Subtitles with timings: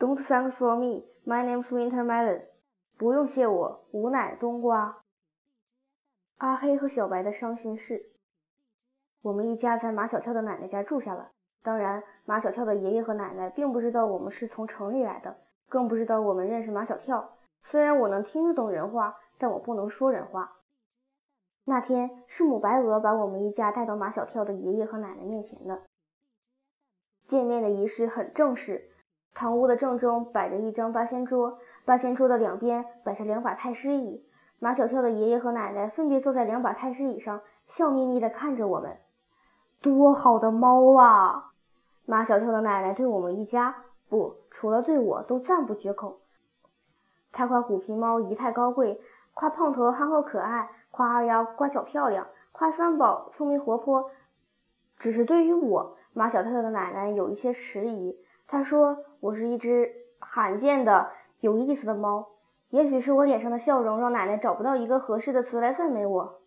[0.00, 1.04] Don't thanks for me.
[1.26, 2.46] My name's Winter Melon.
[2.96, 5.02] 不用谢我，吾乃冬瓜。
[6.38, 8.06] 阿黑和小白的伤心事。
[9.20, 11.32] 我们一家在马小跳的奶奶家住下了。
[11.62, 15.36] 当然，马小跳的爷爷和奶奶并不知道我们是从城里来的，
[15.68, 17.36] 更不知道我们认识马小跳。
[17.62, 20.60] 虽然我能听得懂人话，但我不能说人话。
[21.64, 25.82] 那天是母白鹅把我们一家带到马小跳的爷爷和奶奶面前的。
[27.26, 28.88] 见面的仪式很正式，
[29.34, 34.24] 堂屋的正中摆着一张八仙桌，八仙桌的两边摆着两把太师椅。
[34.58, 38.98] 马小跳的爷爷和奶奶分别坐在两把太师椅上，笑眯眯地看着我们。
[39.80, 41.52] 多好的猫啊！
[42.04, 43.74] 马小跳的奶奶对我们一家，
[44.10, 46.18] 不，除了对我，都赞不绝口。
[47.32, 49.00] 他夸虎皮猫仪态高贵，
[49.32, 54.10] 夸胖头憨厚可爱，夸二丫乖巧漂亮，夸三宝聪明活泼。
[54.98, 58.18] 只是对于我，马小跳的奶奶有一些迟疑。
[58.50, 62.26] 他说我是一只罕见的、有意思的猫。
[62.70, 66.40] 也许是我脸上的笑容让奶奶找不到一个合适的词来赞美我。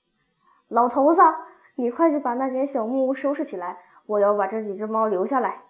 [0.68, 1.22] 老头子。
[1.76, 5.64] 你快去把那间小木屋收拾起来，我要把这几只猫留下来。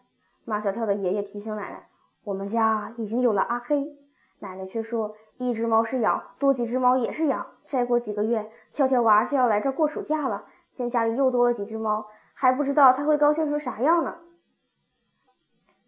[0.44, 1.88] 马小跳的爷爷提醒奶奶
[2.26, 3.96] ：“我们家已经有了阿黑。”
[4.40, 7.48] 奶奶却说：“一只猫是养，多几只猫也是养。
[7.66, 14.16] 再过几个月，跳跳娃就要来这过暑假了，见家里又多了几只猫，还不知道他会高兴成啥样呢。”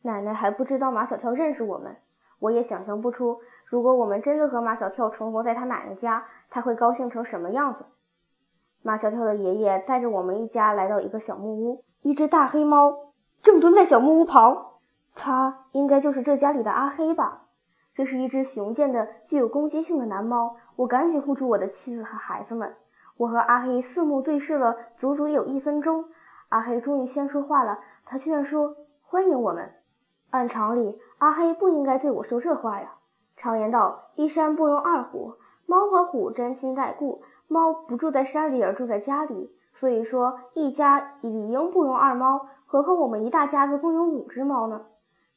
[0.05, 1.97] 奶奶还不知道马小跳认识我们，
[2.37, 7.85] 我也想象不出，如果我们真的和马小跳重逢在他奶奶家，他会高兴成什么样子。
[8.83, 14.73] 马小跳的爷爷带着我们一家来到一个小木屋，一只大黑猫正蹲在小木屋旁，
[15.15, 17.45] 它应该就是这家里的阿黑吧？
[17.95, 20.55] 这是一只雄健的、具有攻击性的男猫。
[20.75, 22.75] 我赶紧护住我的妻子和孩子们。
[23.17, 26.05] 我和阿黑四目对视了足足有一分钟，
[26.49, 27.79] 阿黑终于先说话了。
[28.05, 29.71] 他居然说：“欢迎我们。”
[30.35, 32.95] 按常理，阿黑不应该对我说这话呀。
[33.37, 44.87] 常言道：“一山不容二虎，猫和虎沾亲带故。”猫不住在山里，而住在家里，所以说一家理应不容二猫，何况我们一大家子共有五只猫呢？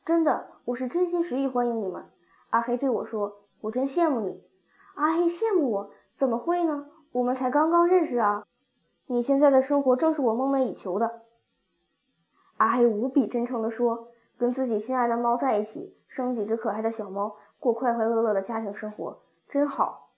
[0.04, 2.06] 真的，我是真心实意欢迎你们。
[2.50, 4.42] 阿黑对我说：“我真羡慕你。”
[4.96, 5.90] 阿黑羡慕我？
[6.16, 6.86] 怎么会呢？
[7.12, 8.44] 我们才刚刚认识啊！
[9.06, 11.22] 你现在的生活正是我梦寐以求的。
[12.56, 14.08] 阿黑无比真诚地说
[14.38, 19.18] ：“跟自己心爱的猫在一起，生几只可爱的小猫，过快快乐乐的家庭生活，
[19.48, 20.12] 真好。”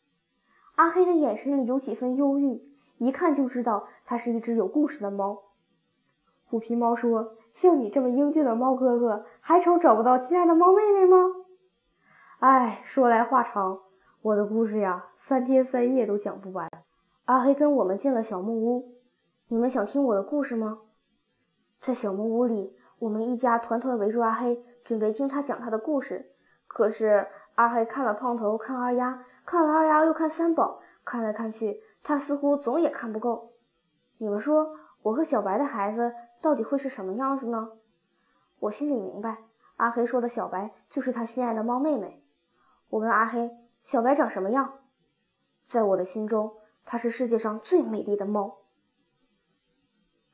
[0.76, 2.62] 阿黑的眼神里有几分忧郁，
[2.98, 5.42] 一看就知道它是一只有故事的猫。
[6.44, 11.16] 虎皮猫说：“像你这么英俊的猫哥哥，还愁找不到亲爱的猫妹妹吗？”
[12.40, 13.80] 哎，说来话长，
[14.22, 16.68] 我的故事呀，三天三夜都讲不完。
[17.26, 18.94] 阿黑跟我们进了小木屋，
[19.48, 20.78] 你们想听我的故事吗？
[21.80, 26.32] 在小木屋里，我们一家团团围住阿黑，准备听他讲他的故事。
[26.66, 29.24] 可是阿黑看了胖头，看二丫。
[29.46, 33.54] 看了二丫，又看三宝，看来看去，他似乎总也看不够。
[34.18, 36.12] 你们说，我和小白的孩子
[36.42, 37.70] 到底会是什么样子呢？
[38.58, 39.38] 我心里明白，
[39.76, 42.22] 阿黑说的小白就是他心爱的猫妹妹。
[42.90, 43.50] 我问阿黑，
[43.82, 44.74] 小白长什么样？
[45.66, 46.52] 在我的心中，
[46.84, 48.58] 它是世界上最美丽的猫。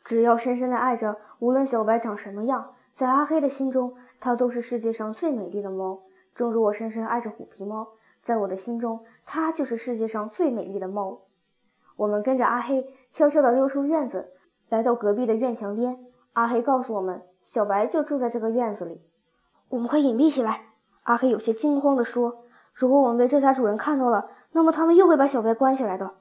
[0.06, 6.00] 只要深深的爱着，无论小白长什么样，在阿黑的心中，它都是世界上最美丽的猫。
[6.32, 7.88] 正如我深深爱着虎皮猫。
[8.22, 11.22] 在我的心中，它就是世界上最美丽的猫。
[11.96, 14.28] 我们跟着阿黑悄悄地溜出院子，
[14.68, 15.98] 来到隔壁的院墙边。
[16.34, 19.02] 阿黑告诉我们，小白就住在这个院子里。
[19.70, 20.66] 我们快隐蔽起来！
[21.02, 26.14] 阿黑有些惊慌地说：“如果我们被这家主人看到了，那么他们又会把小白关起来的。”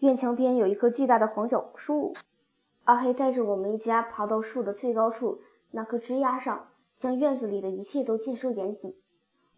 [0.00, 2.12] 院墙边有一棵巨大的黄角树，
[2.84, 9.00] 阿黑带着我们一家爬到树的最高处，那棵枝丫上，将院子里的一切都尽收眼底。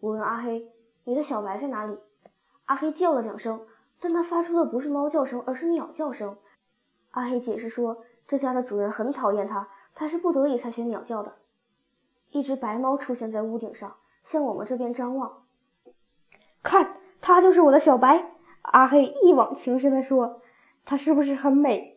[0.00, 0.70] 我问阿黑。
[1.04, 1.98] 你的小白在哪里？
[2.66, 3.66] 阿黑叫了两声，
[3.98, 6.36] 但他发出的不是猫叫声，而是鸟叫声。
[7.10, 11.34] 阿黑解释说，这家的主人很讨厌他，他是不得已才学鸟叫的。
[12.30, 15.42] 一只白猫出现在屋顶上，向我们这边张望。
[16.62, 18.36] 看，它就是我的小白。
[18.62, 20.40] 阿黑一往情深地说
[20.86, 21.91] ：“它是不是很美？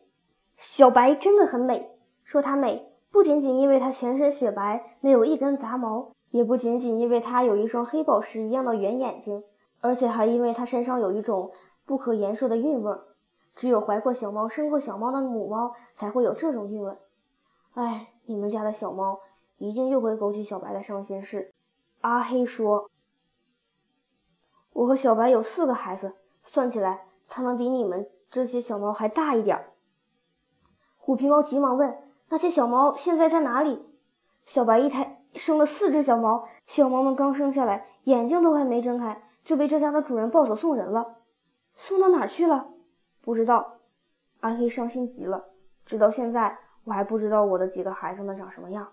[0.58, 1.98] 小白真的很美。
[2.24, 9.42] 说它美，不仅仅因为它全身雪白，没有一根杂毛。”也不仅仅因为它有一双黑宝石一样的圆眼睛，
[9.80, 11.50] 而且还因为它身上有一种
[11.86, 13.06] 不可言说的韵味儿。
[13.56, 16.94] 只有怀过小猫、生过小猫的母猫才会有这种韵味。
[17.76, 19.22] 哎，你们家的小猫
[19.58, 21.54] 一定又会勾起小白的伤心事。
[22.02, 22.90] 阿黑说
[24.74, 29.72] ：“我和小白有四个孩子，算起来，才能比你们这些小猫还大一点儿。”
[31.06, 32.00] 虎皮猫急忙问
[32.30, 33.86] ：“那些小猫现在在哪里？”
[34.44, 35.22] 小白一胎。
[35.36, 41.18] 生了四只小猫，小猫们刚生下来，眼睛都还没睁开，就被这家的主人抱走送人了。
[41.76, 42.70] 送到哪儿去了？
[43.22, 43.76] 不知道。
[44.40, 45.46] 阿黑伤心极了。
[45.86, 48.88] 直到现在，我还不知道我的几个孩子们长什么样。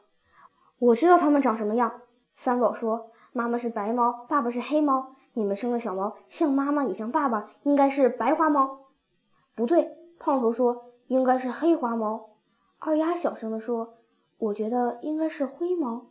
[0.78, 2.02] 我知道他们长什么样。
[2.34, 5.14] 三宝说：“妈妈是白猫，爸爸是黑猫。
[5.32, 8.80] 你们生的小猫像妈妈也像爸爸，应该是白花猫。”
[9.56, 12.30] 不对，胖头说：“应该是黑花猫。”
[12.78, 13.94] 二丫小声地说
[14.38, 16.06] ：“我觉得应该是灰猫。”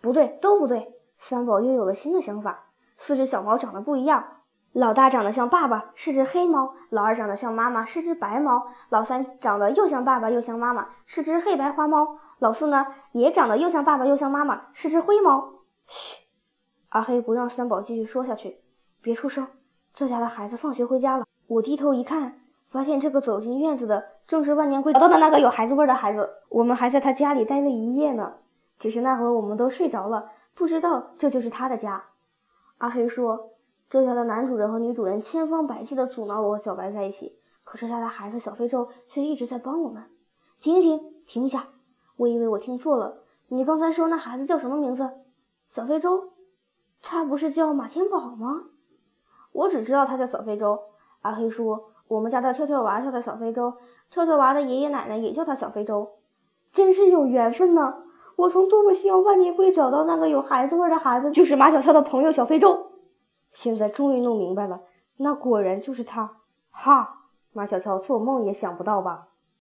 [0.00, 1.00] 不对，都不对。
[1.18, 4.24] 三宝又有了新的想法：四只小猫长得不一样。
[4.72, 15.60] 老大长得像爸爸，是只黑猫；老二长得像妈妈，是只白猫；老三长得又像爸爸又像妈妈，是只黑白花猫；老四呢，也长得又像爸爸又像妈妈，是只灰猫。
[15.86, 16.16] 嘘，
[16.88, 18.62] 阿黑不让三宝继续说下去，
[19.00, 19.46] 别出声。
[19.94, 21.24] 这家的孩子放学回家了。
[21.46, 22.40] 我低头一看，
[22.74, 26.28] 发现这个走进院子的正是万年龟找到的那个有孩子味的孩子。
[26.48, 28.34] 我们还在他家里待了一夜呢，
[28.80, 32.02] 只是那会儿我们都睡着了，不知道这就是他的家。
[32.78, 33.50] 阿黑说。
[33.88, 40.02] 这家的男主人和女主人千方百计地阻挠我和小白在一起，可是他的孩子小非洲却一直在帮我们。
[40.58, 41.68] 停停，停一下！
[42.16, 43.18] 我以为我听错了，
[43.48, 45.08] 你刚才说那孩子叫什么名字？
[45.68, 46.32] 小非洲？
[47.00, 48.64] 他不是叫马天宝吗？
[49.52, 50.76] 我只知道他叫小非洲。
[51.20, 53.72] 阿黑说，我们家的跳跳娃叫他小非洲，
[54.10, 56.08] 跳跳娃的爷爷奶奶也叫他小非洲，
[56.72, 58.02] 真是有缘分呢！
[58.36, 62.90] 我曾多么希望万年龟找到那个有孩子味的孩子，就是马小跳的朋友小非洲。
[63.50, 64.80] 现在终于弄明白了，
[65.18, 66.38] 那果然就是他！
[66.70, 69.28] 哈，马小跳做梦也想不到吧？